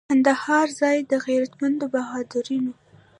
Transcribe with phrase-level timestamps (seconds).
[0.09, 2.73] کندهار ځای د غیرتمنو بهادرانو.